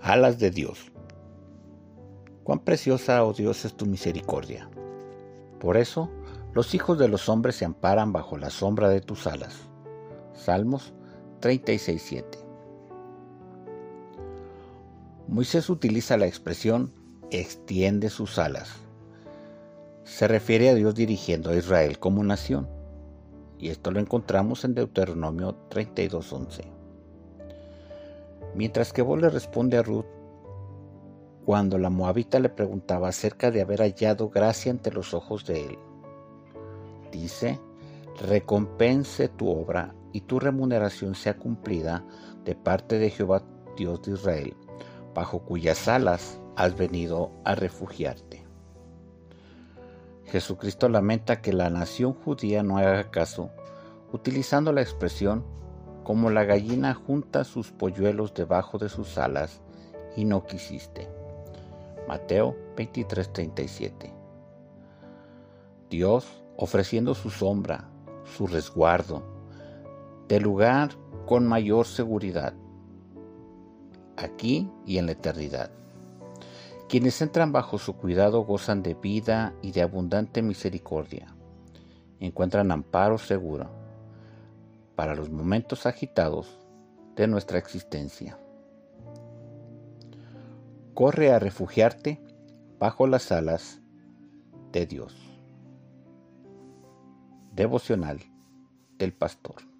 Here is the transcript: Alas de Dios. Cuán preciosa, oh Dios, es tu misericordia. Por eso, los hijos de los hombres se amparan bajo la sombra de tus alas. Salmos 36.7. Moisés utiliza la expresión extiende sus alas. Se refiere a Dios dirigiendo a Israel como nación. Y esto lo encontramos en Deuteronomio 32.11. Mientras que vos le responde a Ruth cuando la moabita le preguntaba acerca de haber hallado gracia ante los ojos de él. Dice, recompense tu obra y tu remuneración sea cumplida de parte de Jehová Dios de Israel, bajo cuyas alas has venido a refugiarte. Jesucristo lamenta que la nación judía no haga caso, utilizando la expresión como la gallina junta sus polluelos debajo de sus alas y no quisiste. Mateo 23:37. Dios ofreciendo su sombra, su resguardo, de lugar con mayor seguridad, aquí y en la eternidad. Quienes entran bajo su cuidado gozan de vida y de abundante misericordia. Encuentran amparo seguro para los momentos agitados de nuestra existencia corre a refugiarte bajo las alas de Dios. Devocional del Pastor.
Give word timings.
Alas 0.00 0.38
de 0.38 0.50
Dios. 0.50 0.92
Cuán 2.44 2.60
preciosa, 2.60 3.24
oh 3.24 3.32
Dios, 3.32 3.64
es 3.64 3.74
tu 3.74 3.86
misericordia. 3.86 4.68
Por 5.58 5.76
eso, 5.76 6.10
los 6.54 6.74
hijos 6.74 6.98
de 6.98 7.08
los 7.08 7.28
hombres 7.28 7.56
se 7.56 7.64
amparan 7.64 8.12
bajo 8.12 8.36
la 8.36 8.50
sombra 8.50 8.88
de 8.88 9.00
tus 9.00 9.26
alas. 9.26 9.56
Salmos 10.32 10.92
36.7. 11.40 12.24
Moisés 15.28 15.68
utiliza 15.68 16.16
la 16.16 16.26
expresión 16.26 16.92
extiende 17.30 18.10
sus 18.10 18.38
alas. 18.38 18.70
Se 20.04 20.28
refiere 20.28 20.68
a 20.68 20.74
Dios 20.74 20.94
dirigiendo 20.94 21.50
a 21.50 21.56
Israel 21.56 21.98
como 21.98 22.22
nación. 22.22 22.68
Y 23.58 23.70
esto 23.70 23.90
lo 23.90 23.98
encontramos 23.98 24.64
en 24.64 24.74
Deuteronomio 24.74 25.56
32.11. 25.70 26.75
Mientras 28.56 28.94
que 28.94 29.02
vos 29.02 29.20
le 29.20 29.28
responde 29.28 29.76
a 29.76 29.82
Ruth 29.82 30.06
cuando 31.44 31.76
la 31.78 31.90
moabita 31.90 32.40
le 32.40 32.48
preguntaba 32.48 33.08
acerca 33.08 33.50
de 33.50 33.60
haber 33.60 33.80
hallado 33.80 34.30
gracia 34.30 34.72
ante 34.72 34.90
los 34.90 35.12
ojos 35.12 35.44
de 35.44 35.60
él. 35.60 35.78
Dice, 37.12 37.60
recompense 38.26 39.28
tu 39.28 39.50
obra 39.50 39.94
y 40.12 40.22
tu 40.22 40.40
remuneración 40.40 41.14
sea 41.14 41.36
cumplida 41.36 42.02
de 42.44 42.54
parte 42.54 42.98
de 42.98 43.10
Jehová 43.10 43.42
Dios 43.76 44.02
de 44.02 44.12
Israel, 44.12 44.56
bajo 45.14 45.40
cuyas 45.40 45.86
alas 45.86 46.40
has 46.56 46.76
venido 46.76 47.30
a 47.44 47.54
refugiarte. 47.54 48.46
Jesucristo 50.24 50.88
lamenta 50.88 51.42
que 51.42 51.52
la 51.52 51.68
nación 51.68 52.14
judía 52.14 52.62
no 52.62 52.78
haga 52.78 53.10
caso, 53.10 53.50
utilizando 54.12 54.72
la 54.72 54.80
expresión 54.80 55.44
como 56.06 56.30
la 56.30 56.44
gallina 56.44 56.94
junta 56.94 57.42
sus 57.42 57.72
polluelos 57.72 58.32
debajo 58.32 58.78
de 58.78 58.88
sus 58.88 59.18
alas 59.18 59.60
y 60.14 60.24
no 60.24 60.46
quisiste. 60.46 61.08
Mateo 62.06 62.54
23:37. 62.76 64.14
Dios 65.90 66.44
ofreciendo 66.56 67.12
su 67.16 67.30
sombra, 67.30 67.88
su 68.36 68.46
resguardo, 68.46 69.24
de 70.28 70.38
lugar 70.38 70.90
con 71.26 71.44
mayor 71.44 71.86
seguridad, 71.88 72.54
aquí 74.16 74.70
y 74.86 74.98
en 74.98 75.06
la 75.06 75.12
eternidad. 75.12 75.72
Quienes 76.88 77.20
entran 77.20 77.50
bajo 77.50 77.78
su 77.78 77.94
cuidado 77.94 78.44
gozan 78.44 78.84
de 78.84 78.94
vida 78.94 79.54
y 79.60 79.72
de 79.72 79.82
abundante 79.82 80.40
misericordia. 80.40 81.34
Encuentran 82.20 82.70
amparo 82.70 83.18
seguro 83.18 83.85
para 84.96 85.14
los 85.14 85.30
momentos 85.30 85.86
agitados 85.86 86.58
de 87.14 87.28
nuestra 87.28 87.58
existencia 87.58 88.38
corre 90.96 91.30
a 91.30 91.38
refugiarte 91.38 92.22
bajo 92.78 93.06
las 93.06 93.30
alas 93.30 93.82
de 94.72 94.86
Dios. 94.86 95.14
Devocional 97.52 98.20
del 98.96 99.12
Pastor. 99.12 99.75